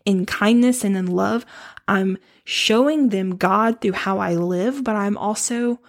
in 0.06 0.28
kindness 0.28 0.84
and 0.84 0.96
in 0.96 1.08
love. 1.08 1.44
I'm 1.88 2.20
showing 2.44 3.10
them 3.10 3.38
God 3.38 3.82
through 3.82 3.94
how 3.94 4.20
I 4.20 4.36
live, 4.36 4.84
but 4.84 4.96
I'm 4.96 5.18
also 5.18 5.80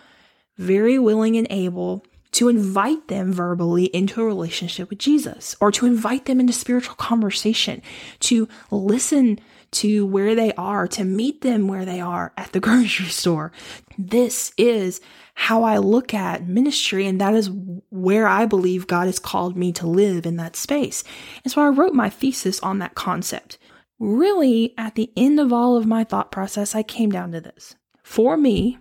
very 0.56 0.98
willing 0.98 1.37
and 1.37 1.46
able 1.50 2.02
to 2.38 2.49
invite 2.49 3.09
them 3.09 3.33
verbally 3.33 3.87
into 3.87 4.21
a 4.21 4.25
relationship 4.25 4.90
with 4.90 5.00
Jesus 5.00 5.57
or 5.61 5.73
to 5.73 5.87
invite 5.87 6.26
them 6.26 6.38
into 6.38 6.52
spiritual 6.52 6.95
conversation, 6.95 7.83
to 8.21 8.49
listen 8.71 9.40
to 9.73 10.07
where 10.07 10.37
they 10.37 10.52
are, 10.52 10.87
to 10.87 11.02
meet 11.02 11.40
them 11.40 11.66
where 11.66 11.85
they 11.85 12.00
are 12.00 12.33
at 12.37 12.52
the 12.52 12.61
grocery 12.66 13.07
store. 13.07 13.50
This 13.99 14.52
is 14.57 15.00
how 15.35 15.64
I 15.64 15.78
look 15.78 16.14
at 16.14 16.47
ministry, 16.47 17.09
and 17.09 17.21
that 17.21 17.35
is 17.35 17.50
where 17.90 18.28
I 18.28 18.47
believe 18.47 18.87
God 18.87 19.07
has 19.07 19.18
called 19.18 19.57
me 19.57 19.73
to 19.73 19.88
live 19.88 20.25
in 20.25 20.37
that 20.37 20.54
space. 20.54 21.02
And 21.42 21.52
so 21.52 21.61
I 21.61 21.71
wrote 21.71 21.92
my 21.92 22.09
thesis 22.09 22.61
on 22.61 22.78
that 22.78 22.95
concept. 22.95 23.59
Really, 23.99 24.75
at 24.78 24.95
the 24.95 25.11
end 25.16 25.40
of 25.40 25.52
all 25.52 25.76
of 25.76 25.87
my 25.87 26.04
thought 26.04 26.30
process, 26.30 26.76
I 26.76 26.85
came 26.85 27.11
down 27.11 27.33
to 27.33 27.40
this. 27.40 27.75
For 28.04 28.37
me, 28.37 28.78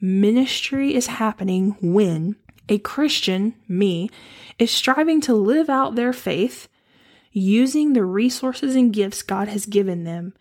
ministry 0.00 0.94
is 0.94 1.08
happening 1.08 1.76
when 1.82 2.36
a 2.70 2.78
Christian, 2.78 3.54
me, 3.68 4.08
is 4.58 4.70
striving 4.70 5.20
to 5.22 5.34
live 5.34 5.68
out 5.68 5.96
their 5.96 6.14
faith 6.14 6.68
using 7.32 7.92
the 7.92 8.04
resources 8.04 8.74
and 8.74 8.92
gifts 8.92 9.22
God 9.22 9.48
has 9.48 9.66
given 9.66 10.04
them 10.04 10.32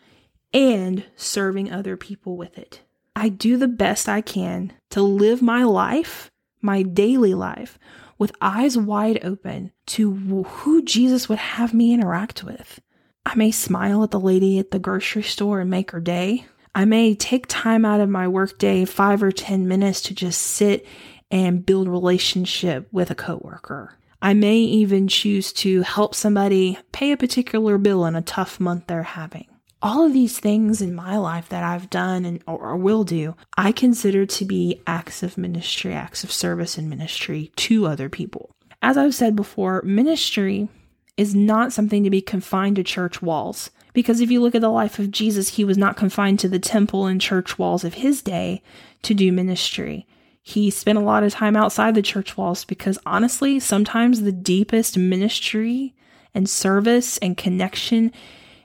and 0.54 1.04
serving 1.16 1.72
other 1.72 1.98
people 1.98 2.38
with 2.38 2.58
it. 2.58 2.82
I 3.16 3.30
do 3.30 3.58
the 3.58 3.68
best 3.68 4.08
I 4.08 4.22
can 4.22 4.74
to 4.92 5.02
live 5.02 5.42
my 5.42 5.64
life, 5.64 6.32
my 6.62 6.84
daily 6.84 7.34
life, 7.34 7.78
with 8.18 8.32
eyes 8.42 8.78
wide 8.78 9.20
open 9.24 9.72
to 9.88 10.14
who 10.44 10.84
Jesus 10.84 11.28
would 11.28 11.40
have 11.40 11.74
me 11.74 11.94
interact 11.94 12.44
with. 12.44 12.80
I 13.26 13.36
may 13.36 13.52
smile 13.52 14.04
at 14.04 14.12
the 14.12 14.20
lady 14.20 14.60
at 14.60 14.72
the 14.72 14.80
grocery 14.80 15.24
store 15.24 15.62
and 15.62 15.70
make 15.70 15.92
her 15.92 16.00
day. 16.00 16.46
I 16.74 16.86
may 16.86 17.16
take 17.16 17.46
time 17.48 17.86
out 17.86 18.00
of 18.00 18.10
my 18.10 18.28
workday, 18.28 18.86
five 18.86 19.22
or 19.24 19.32
10 19.32 19.68
minutes, 19.68 20.02
to 20.04 20.14
just 20.14 20.42
sit 20.42 20.86
and 21.32 21.66
build 21.66 21.88
relationship 21.88 22.88
with 22.92 23.12
a 23.12 23.16
coworker. 23.16 23.98
I 24.22 24.34
may 24.34 24.58
even 24.58 25.08
choose 25.08 25.54
to 25.54 25.82
help 25.82 26.14
somebody 26.14 26.78
pay 26.92 27.12
a 27.12 27.18
particular 27.18 27.78
bill 27.78 28.06
in 28.06 28.16
a 28.16 28.22
tough 28.22 28.60
month 28.60 28.88
they're 28.88 29.04
having. 29.04 29.48
All 29.82 30.06
of 30.06 30.12
these 30.12 30.38
things 30.38 30.82
in 30.82 30.94
my 30.94 31.18
life 31.18 31.48
that 31.50 31.64
I've 31.64 31.90
done 31.90 32.26
and 32.26 32.44
or 32.46 32.76
will 32.76 33.06
do, 33.06 33.36
I 33.58 33.72
consider 33.72 34.26
to 34.26 34.46
be 34.46 34.82
acts 34.86 35.24
of 35.24 35.38
ministry, 35.38 35.94
acts 35.94 36.26
of 36.26 36.34
service 36.34 36.78
and 36.78 36.90
ministry 36.90 37.52
to 37.58 37.88
other 37.88 38.10
people. 38.10 38.54
As 38.82 38.98
I've 38.98 39.16
said 39.16 39.38
before, 39.38 39.82
ministry 39.84 40.68
is 41.16 41.34
not 41.34 41.72
something 41.72 42.04
to 42.04 42.10
be 42.10 42.22
confined 42.22 42.76
to 42.76 42.84
church 42.84 43.22
walls. 43.22 43.72
Because 43.94 44.22
if 44.22 44.30
you 44.30 44.42
look 44.42 44.56
at 44.56 44.62
the 44.62 44.70
life 44.70 45.00
of 45.00 45.12
Jesus, 45.12 45.56
he 45.56 45.66
was 45.66 45.78
not 45.78 45.98
confined 45.98 46.40
to 46.40 46.48
the 46.48 46.60
temple 46.60 47.06
and 47.06 47.20
church 47.20 47.58
walls 47.58 47.84
of 47.84 47.96
his 47.96 48.22
day 48.22 48.62
to 49.02 49.14
do 49.14 49.32
ministry. 49.32 50.06
He 50.50 50.72
spent 50.72 50.98
a 50.98 51.02
lot 51.02 51.22
of 51.22 51.32
time 51.32 51.56
outside 51.56 51.94
the 51.94 52.02
church 52.02 52.36
walls 52.36 52.66
because 52.66 52.98
honestly, 53.06 53.60
sometimes 53.60 54.22
the 54.22 54.32
deepest 54.32 54.98
ministry 54.98 55.94
and 56.34 56.50
service 56.50 57.20
and 57.20 57.38
connection 57.38 58.12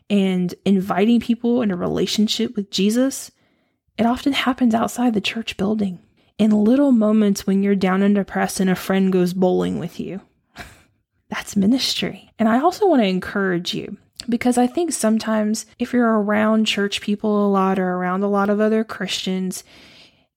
and 0.09 0.55
inviting 0.65 1.21
people 1.21 1.61
in 1.61 1.71
a 1.71 1.77
relationship 1.77 2.57
with 2.57 2.71
Jesus, 2.71 3.31
it 3.99 4.07
often 4.07 4.33
happens 4.33 4.75
outside 4.75 5.13
the 5.13 5.21
church 5.21 5.59
building. 5.59 5.99
In 6.39 6.65
little 6.65 6.91
moments 6.91 7.47
when 7.47 7.63
you're 7.63 7.75
down 7.75 8.03
and 8.03 8.15
depressed 8.15 8.61
and 8.61 8.71
a 8.71 8.75
friend 8.75 9.13
goes 9.13 9.35
bowling 9.35 9.79
with 9.79 10.01
you. 10.01 10.23
That's 11.29 11.55
ministry. 11.55 12.33
And 12.39 12.49
I 12.49 12.61
also 12.61 12.89
want 12.89 13.03
to 13.03 13.09
encourage 13.09 13.75
you 13.75 13.99
because 14.27 14.57
I 14.57 14.67
think 14.67 14.93
sometimes 14.93 15.67
if 15.79 15.93
you're 15.93 16.19
around 16.19 16.65
church 16.65 17.03
people 17.03 17.47
a 17.47 17.51
lot 17.51 17.79
or 17.79 17.91
around 17.91 18.23
a 18.23 18.29
lot 18.29 18.49
of 18.49 18.59
other 18.59 18.85
Christians, 18.85 19.65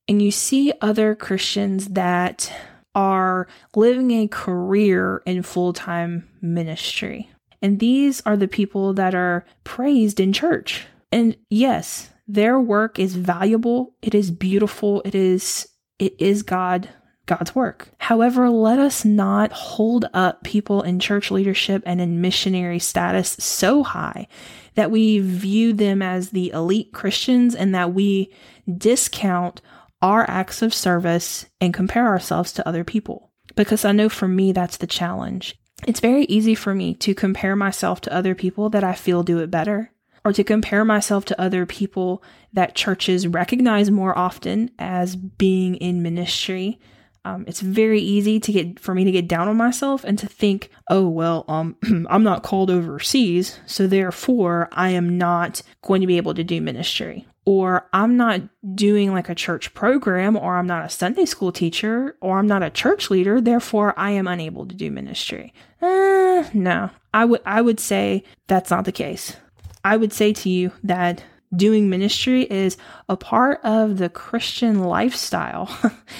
and 0.08 0.22
you 0.22 0.32
see 0.32 0.74
other 0.82 1.16
Christians 1.16 1.90
that 1.90 2.52
are 2.96 3.48
living 3.76 4.12
a 4.12 4.28
career 4.28 5.22
in 5.26 5.44
full 5.44 5.74
time 5.74 6.28
ministry. 6.42 7.30
And 7.62 7.80
these 7.80 8.22
are 8.26 8.38
the 8.38 8.48
people 8.48 8.94
that 8.94 9.14
are 9.16 9.46
praised 9.64 10.20
in 10.20 10.34
church. 10.34 10.88
And 11.12 11.36
yes, 11.50 12.12
their 12.28 12.60
work 12.60 13.00
is 13.00 13.16
valuable, 13.16 13.96
it 14.02 14.14
is 14.14 14.32
beautiful, 14.32 15.02
it 15.06 15.16
is 15.16 15.68
it 16.00 16.16
is 16.20 16.44
God 16.44 16.90
God's 17.26 17.54
work. 17.54 17.90
However, 17.98 18.50
let 18.50 18.80
us 18.80 19.04
not 19.04 19.52
hold 19.52 20.06
up 20.14 20.44
people 20.44 20.82
in 20.82 21.00
church 21.00 21.30
leadership 21.30 21.84
and 21.86 22.00
in 22.00 22.22
missionary 22.22 22.80
status 22.80 23.36
so 23.40 23.84
high 23.84 24.28
that 24.76 24.92
we 24.92 25.20
view 25.20 25.74
them 25.74 26.02
as 26.02 26.30
the 26.30 26.52
elite 26.52 26.94
Christians 26.94 27.54
and 27.54 27.76
that 27.76 27.94
we 27.94 28.32
discount 28.78 29.62
our 30.02 30.30
acts 30.30 30.62
of 30.62 30.74
service 30.74 31.46
and 31.60 31.74
compare 31.74 32.08
ourselves 32.08 32.52
to 32.54 32.68
other 32.68 32.84
people. 32.84 33.32
Because 33.56 33.86
I 33.86 33.92
know 33.92 34.10
for 34.10 34.28
me, 34.28 34.52
that's 34.52 34.78
the 34.78 34.88
challenge. 34.88 35.58
It's 35.86 36.00
very 36.00 36.24
easy 36.26 36.56
for 36.56 36.74
me 36.74 36.94
to 36.96 37.14
compare 37.14 37.56
myself 37.56 38.02
to 38.02 38.14
other 38.14 38.36
people 38.36 38.70
that 38.72 38.84
I 38.84 38.94
feel 38.94 39.24
do 39.24 39.40
it 39.40 39.52
better, 39.52 39.92
or 40.26 40.34
to 40.34 40.44
compare 40.44 40.84
myself 40.84 41.26
to 41.26 41.42
other 41.42 41.66
people 41.66 42.24
that 42.54 42.76
churches 42.76 43.28
recognize 43.28 43.92
more 43.92 44.18
often 44.18 44.72
as 44.80 45.16
being 45.16 45.76
in 45.76 46.02
ministry. 46.02 46.80
Um, 47.26 47.46
it's 47.48 47.62
very 47.62 48.00
easy 48.00 48.40
to 48.40 48.52
get 48.52 48.80
for 48.80 48.96
me 48.96 49.04
to 49.04 49.12
get 49.12 49.28
down 49.28 49.48
on 49.48 49.58
myself 49.58 50.04
and 50.04 50.18
to 50.20 50.28
think, 50.28 50.70
oh 50.90 51.08
well, 51.08 51.46
um, 51.48 51.76
I'm 52.10 52.24
not 52.24 52.44
called 52.44 52.72
overseas, 52.72 53.60
so 53.66 53.86
therefore 53.86 54.70
I 54.72 54.90
am 54.90 55.18
not 55.18 55.62
going 55.82 56.02
to 56.02 56.08
be 56.08 56.18
able 56.18 56.34
to 56.34 56.44
do 56.44 56.62
ministry 56.62 57.28
or 57.48 57.88
I'm 57.94 58.18
not 58.18 58.42
doing 58.76 59.14
like 59.14 59.30
a 59.30 59.36
church 59.36 59.74
program, 59.74 60.36
or 60.36 60.58
I'm 60.58 60.68
not 60.68 60.84
a 60.84 60.90
Sunday 60.90 61.24
school 61.24 61.54
teacher, 61.54 62.18
or 62.20 62.40
I'm 62.40 62.48
not 62.48 62.62
a 62.62 62.70
church 62.70 63.10
leader, 63.10 63.40
therefore 63.40 63.98
I 63.98 64.12
am 64.12 64.28
unable 64.28 64.66
to 64.66 64.76
do 64.76 64.92
ministry. 64.92 65.54
Uh, 65.82 66.44
no, 66.54 66.90
I 67.14 67.24
would 67.24 67.40
I 67.46 67.62
would 67.62 67.80
say 67.80 68.26
that's 68.48 68.70
not 68.70 68.84
the 68.84 68.92
case. 68.92 69.38
I 69.86 69.96
would 69.96 70.12
say 70.12 70.34
to 70.34 70.50
you 70.50 70.74
that 70.84 71.24
doing 71.56 71.90
ministry 71.90 72.42
is 72.44 72.76
a 73.08 73.16
part 73.16 73.62
of 73.64 73.98
the 73.98 74.10
Christian 74.10 74.84
lifestyle. 74.84 75.70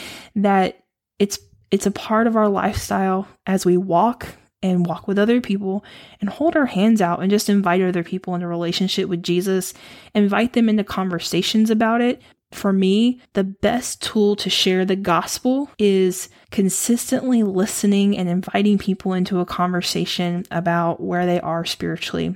that 0.38 0.86
it's 1.20 1.40
it's 1.72 1.86
a 1.86 1.92
part 1.92 2.28
of 2.28 2.38
our 2.38 2.48
lifestyle 2.48 3.28
as 3.46 3.66
we 3.66 3.76
walk 3.76 4.30
and 4.64 4.86
walk 4.86 5.08
with 5.08 5.20
other 5.20 5.40
people 5.40 5.84
and 6.20 6.30
hold 6.30 6.56
our 6.56 6.66
hands 6.66 7.02
out 7.02 7.22
and 7.22 7.30
just 7.30 7.50
invite 7.50 7.82
other 7.82 8.04
people 8.04 8.34
into 8.36 8.48
relationship 8.48 9.08
with 9.08 9.24
Jesus, 9.24 9.74
invite 10.16 10.54
them 10.54 10.70
into 10.70 10.84
conversations 10.84 11.70
about 11.70 12.02
it. 12.02 12.22
For 12.52 12.72
me, 12.72 13.22
the 13.34 13.44
best 13.44 14.02
tool 14.02 14.36
to 14.38 14.50
share 14.50 14.86
the 14.86 14.96
gospel 14.96 15.70
is 15.78 16.30
consistently 16.50 17.44
listening 17.44 18.18
and 18.18 18.30
inviting 18.30 18.78
people 18.78 19.14
into 19.14 19.42
a 19.42 19.46
conversation 19.46 20.46
about 20.50 21.02
where 21.02 21.26
they 21.26 21.42
are 21.42 21.66
spiritually 21.66 22.36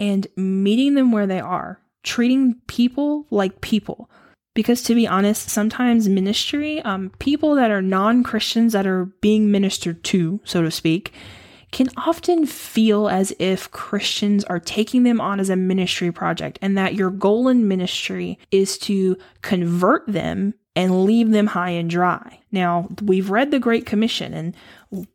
and 0.00 0.26
meeting 0.36 0.94
them 0.94 1.12
where 1.12 1.28
they 1.28 1.38
are, 1.38 1.80
treating 2.02 2.56
people 2.66 3.26
like 3.30 3.60
people. 3.60 4.10
Because 4.54 4.82
to 4.82 4.94
be 4.94 5.06
honest, 5.06 5.48
sometimes 5.48 6.08
ministry, 6.08 6.82
um, 6.82 7.10
people 7.20 7.54
that 7.54 7.70
are 7.70 7.80
non 7.80 8.22
Christians 8.22 8.72
that 8.74 8.86
are 8.86 9.06
being 9.22 9.50
ministered 9.50 10.02
to, 10.04 10.40
so 10.44 10.60
to 10.60 10.70
speak, 10.70 11.12
can 11.72 11.88
often 11.96 12.46
feel 12.46 13.08
as 13.08 13.34
if 13.38 13.70
Christians 13.70 14.44
are 14.44 14.60
taking 14.60 15.02
them 15.02 15.20
on 15.20 15.40
as 15.40 15.50
a 15.50 15.56
ministry 15.56 16.12
project 16.12 16.58
and 16.62 16.76
that 16.78 16.94
your 16.94 17.10
goal 17.10 17.48
in 17.48 17.66
ministry 17.66 18.38
is 18.50 18.78
to 18.78 19.16
convert 19.40 20.06
them 20.06 20.54
and 20.76 21.04
leave 21.04 21.30
them 21.30 21.48
high 21.48 21.70
and 21.70 21.90
dry. 21.90 22.38
Now, 22.50 22.88
we've 23.02 23.30
read 23.30 23.50
the 23.50 23.58
Great 23.58 23.86
Commission 23.86 24.32
and 24.34 24.54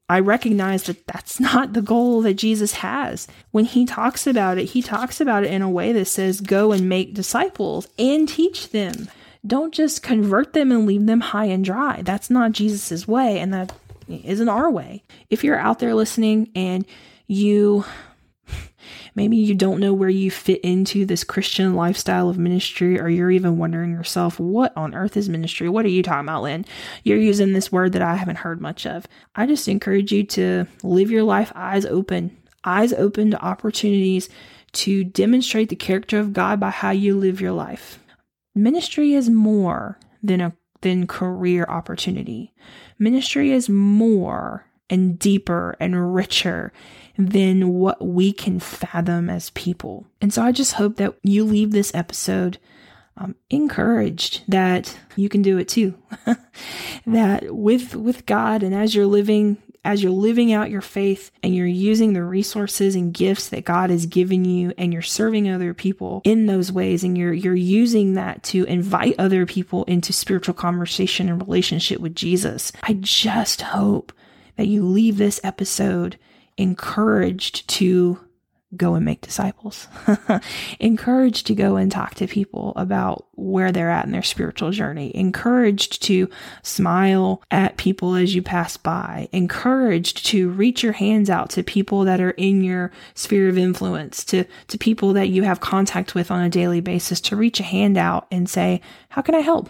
I 0.10 0.20
recognize 0.20 0.84
that 0.84 1.06
that's 1.08 1.40
not 1.40 1.74
the 1.74 1.82
goal 1.82 2.22
that 2.24 2.34
Jesus 2.34 2.74
has. 2.74 3.28
When 3.52 3.66
he 3.66 3.86
talks 3.86 4.28
about 4.28 4.58
it, 4.58 4.66
he 4.66 4.82
talks 4.82 5.22
about 5.22 5.44
it 5.44 5.52
in 5.52 5.62
a 5.62 5.70
way 5.70 5.94
that 5.94 6.06
says, 6.06 6.42
go 6.42 6.72
and 6.72 6.90
make 6.90 7.14
disciples 7.14 7.88
and 7.98 8.28
teach 8.28 8.72
them 8.72 9.08
don't 9.46 9.74
just 9.74 10.04
convert 10.04 10.52
them 10.52 10.72
and 10.72 10.86
leave 10.86 11.06
them 11.06 11.22
high 11.22 11.46
and 11.46 11.64
dry. 11.64 12.02
That's 12.02 12.30
not 12.30 12.52
Jesus's 12.52 13.08
way, 13.08 13.40
and 13.40 13.54
that 13.54 13.72
isn't 14.10 14.50
our 14.50 14.70
way. 14.70 15.04
If 15.30 15.44
you're 15.44 15.58
out 15.58 15.80
there 15.80 15.96
listening 15.96 16.52
and 16.56 16.86
you 17.28 17.86
maybe 19.16 19.38
you 19.38 19.56
don't 19.56 19.80
know 19.80 19.94
where 19.94 20.10
you 20.10 20.32
fit 20.32 20.62
into 20.62 21.06
this 21.06 21.24
Christian 21.24 21.76
lifestyle 21.76 22.30
of 22.30 22.38
ministry, 22.38 23.00
or 23.00 23.10
you're 23.10 23.32
even 23.32 23.58
wondering 23.58 23.92
yourself, 23.92 24.40
what 24.40 24.76
on 24.76 24.96
earth 24.96 25.18
is 25.18 25.30
ministry? 25.30 25.70
What 25.70 25.86
are 25.86 25.90
you 25.90 26.04
talking 26.04 26.28
about, 26.28 26.44
Lynn? 26.44 26.66
You're 27.04 27.18
using 27.18 27.54
this 27.54 27.72
word 27.72 27.94
that 27.94 28.02
I 28.02 28.16
haven't 28.16 28.38
heard 28.38 28.62
much 28.62 28.86
of. 28.86 29.08
I 29.36 29.46
just 29.46 29.68
encourage 29.68 30.12
you 30.12 30.24
to 30.24 30.66
live 30.84 31.12
your 31.12 31.24
life 31.24 31.52
eyes 31.56 31.86
open, 31.86 32.36
eyes 32.64 32.94
open 32.94 33.32
to 33.32 33.44
opportunities 33.44 34.30
to 34.74 35.04
demonstrate 35.04 35.70
the 35.70 35.76
character 35.76 36.20
of 36.20 36.34
God 36.34 36.60
by 36.60 36.70
how 36.70 36.92
you 36.92 37.18
live 37.18 37.42
your 37.42 37.54
life. 37.54 38.00
Ministry 38.54 39.14
is 39.14 39.30
more 39.30 40.00
than 40.22 40.42
a 40.42 40.54
than 40.82 41.08
career 41.08 41.66
opportunity. 41.68 42.54
Ministry 43.00 43.52
is 43.52 43.70
more 43.70 44.66
and 44.90 45.20
deeper 45.20 45.76
and 45.80 46.14
richer 46.14 46.72
than 47.18 47.74
what 47.74 48.06
we 48.06 48.32
can 48.32 48.60
fathom 48.60 49.30
as 49.30 49.50
people. 49.52 50.06
And 50.22 50.34
so 50.34 50.44
I 50.44 50.52
just 50.52 50.74
hope 50.74 50.98
that 50.98 51.16
you 51.24 51.44
leave 51.44 51.72
this 51.72 51.94
episode 51.94 52.58
um, 53.18 53.36
encouraged 53.50 54.44
that 54.48 54.98
you 55.16 55.28
can 55.28 55.42
do 55.42 55.58
it 55.58 55.68
too. 55.68 55.98
that 57.08 57.56
with 57.56 57.96
with 57.96 58.26
God 58.26 58.62
and 58.62 58.76
as 58.76 58.94
you're 58.94 59.08
living 59.08 59.58
as 59.88 60.04
you're 60.04 60.12
living 60.12 60.52
out 60.52 60.70
your 60.70 60.82
faith 60.82 61.32
and 61.42 61.56
you're 61.56 61.66
using 61.66 62.12
the 62.12 62.22
resources 62.22 62.94
and 62.94 63.14
gifts 63.14 63.48
that 63.48 63.64
God 63.64 63.90
has 63.90 64.06
given 64.06 64.44
you 64.44 64.74
and 64.78 64.92
you're 64.92 65.02
serving 65.02 65.50
other 65.50 65.74
people 65.74 66.22
in 66.26 66.46
those 66.46 66.74
ways 66.74 67.06
and 67.06 67.18
you're 67.18 67.32
you're 67.32 67.56
using 67.56 68.16
that 68.16 68.44
to 68.44 68.66
invite 68.66 69.16
other 69.18 69.46
people 69.46 69.86
into 69.86 70.12
spiritual 70.12 70.54
conversation 70.54 71.30
and 71.30 71.42
relationship 71.42 72.02
with 72.02 72.16
Jesus. 72.16 72.74
I 72.84 72.98
just 73.00 73.62
hope 73.62 74.12
that 74.58 74.68
you 74.68 74.86
leave 74.86 75.18
this 75.18 75.40
episode 75.42 76.20
encouraged 76.58 77.66
to 77.70 78.20
go 78.76 78.96
and 78.96 79.06
make 79.06 79.22
disciples, 79.22 79.88
encouraged 80.80 81.48
to 81.48 81.56
go 81.56 81.78
and 81.78 81.90
talk 81.90 82.16
to 82.16 82.28
people 82.28 82.74
about 82.76 83.28
where 83.34 83.72
they're 83.72 83.90
at 83.90 84.06
in 84.06 84.12
their 84.12 84.22
spiritual 84.22 84.72
journey, 84.72 85.16
encouraged 85.16 86.04
to 86.04 86.30
smile 86.64 87.42
at 87.50 87.78
people 87.78 88.16
as 88.16 88.36
you 88.36 88.42
pass 88.42 88.76
by, 88.76 89.30
encouraged 89.32 90.26
to 90.26 90.50
reach 90.50 90.84
your 90.84 90.92
hands 90.92 91.30
out 91.30 91.50
to 91.50 91.64
people 91.64 92.04
that 92.04 92.20
are 92.20 92.32
in 92.32 92.62
your 92.62 92.92
sphere 93.14 93.48
of 93.48 93.58
influence, 93.58 94.26
to, 94.26 94.44
to 94.68 94.78
people 94.78 95.14
that 95.14 95.30
you 95.30 95.44
have 95.44 95.62
contact 95.62 96.14
with 96.14 96.30
on 96.30 96.44
a 96.44 96.50
daily 96.50 96.82
basis, 96.82 97.22
to 97.22 97.38
reach 97.38 97.62
a 97.62 97.64
hand 97.64 97.98
out 97.98 98.28
and 98.32 98.50
say, 98.50 98.82
How 99.10 99.22
can 99.22 99.36
I 99.36 99.40
help? 99.40 99.70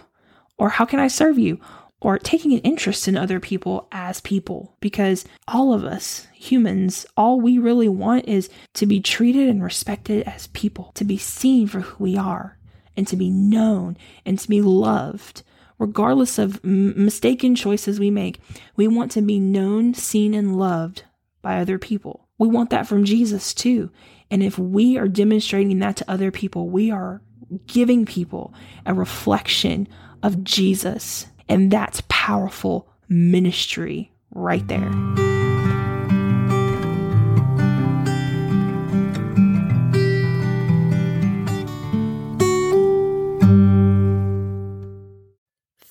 Or 0.58 0.70
how 0.70 0.84
can 0.84 0.98
I 0.98 1.06
serve 1.06 1.38
you? 1.38 1.60
Or 2.00 2.18
taking 2.18 2.52
an 2.52 2.60
interest 2.60 3.08
in 3.08 3.16
other 3.16 3.40
people 3.40 3.88
as 3.90 4.20
people 4.20 4.76
because 4.80 5.24
all 5.48 5.72
of 5.72 5.84
us 5.84 6.26
humans 6.32 7.04
all 7.16 7.40
we 7.40 7.58
really 7.58 7.88
want 7.88 8.24
is 8.26 8.48
to 8.74 8.86
be 8.86 9.00
treated 9.00 9.48
and 9.48 9.62
respected 9.62 10.26
as 10.26 10.46
people 10.48 10.92
to 10.94 11.04
be 11.04 11.18
seen 11.18 11.66
for 11.66 11.80
who 11.80 12.04
we 12.04 12.16
are 12.16 12.56
and 12.96 13.06
to 13.06 13.16
be 13.16 13.30
known 13.30 13.96
and 14.26 14.38
to 14.38 14.48
be 14.48 14.60
loved. 14.60 15.42
Regardless 15.78 16.38
of 16.38 16.60
m- 16.64 17.04
mistaken 17.04 17.54
choices 17.54 18.00
we 18.00 18.10
make 18.10 18.40
we 18.76 18.88
want 18.88 19.12
to 19.12 19.22
be 19.22 19.38
known 19.38 19.94
seen 19.94 20.34
and 20.34 20.58
loved 20.58 21.04
by 21.42 21.60
other 21.60 21.78
people. 21.78 22.28
We 22.38 22.48
want 22.48 22.70
that 22.70 22.86
from 22.86 23.04
Jesus 23.04 23.54
too. 23.54 23.90
And 24.30 24.42
if 24.42 24.58
we 24.58 24.98
are 24.98 25.08
demonstrating 25.08 25.78
that 25.78 25.96
to 25.96 26.10
other 26.10 26.30
people 26.30 26.68
we 26.68 26.90
are 26.90 27.22
giving 27.66 28.04
people 28.04 28.52
a 28.84 28.94
reflection 28.94 29.88
of 30.22 30.44
Jesus 30.44 31.26
and 31.48 31.70
that's 31.70 32.02
powerful 32.08 32.88
ministry 33.08 34.12
right 34.32 34.66
there. 34.68 34.90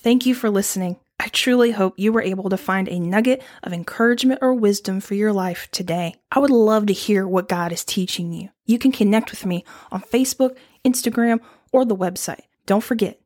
Thank 0.07 0.25
you 0.25 0.35
for 0.35 0.49
listening. 0.49 0.97
I 1.19 1.27
truly 1.27 1.71
hope 1.71 1.95
you 1.97 2.13
were 2.13 2.21
able 2.21 2.49
to 2.49 2.55
find 2.55 2.87
a 2.87 2.99
nugget 2.99 3.43
of 3.63 3.73
encouragement 3.73 4.39
or 4.41 4.53
wisdom 4.53 5.01
for 5.01 5.15
your 5.15 5.33
life 5.33 5.67
today. 5.71 6.15
I 6.31 6.39
would 6.39 6.51
love 6.51 6.85
to 6.85 6.93
hear 6.93 7.27
what 7.27 7.49
God 7.49 7.73
is 7.73 7.83
teaching 7.83 8.31
you. 8.31 8.49
You 8.65 8.79
can 8.79 8.93
connect 8.93 9.31
with 9.31 9.45
me 9.45 9.65
on 9.91 10.01
Facebook, 10.01 10.55
Instagram, 10.85 11.39
or 11.73 11.83
the 11.83 11.95
website. 11.95 12.43
Don't 12.65 12.83
forget, 12.83 13.19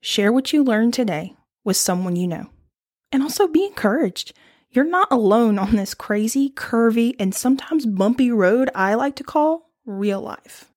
share 0.00 0.32
what 0.32 0.52
you 0.52 0.62
learned 0.62 0.94
today 0.94 1.34
with 1.64 1.76
someone 1.76 2.16
you 2.16 2.26
know. 2.26 2.50
And 3.12 3.22
also 3.22 3.48
be 3.48 3.64
encouraged. 3.64 4.32
You're 4.70 4.84
not 4.84 5.08
alone 5.10 5.58
on 5.58 5.74
this 5.74 5.94
crazy, 5.94 6.50
curvy, 6.50 7.16
and 7.18 7.34
sometimes 7.34 7.86
bumpy 7.86 8.30
road 8.30 8.70
I 8.74 8.94
like 8.94 9.16
to 9.16 9.24
call 9.24 9.70
real 9.84 10.20
life. 10.20 10.69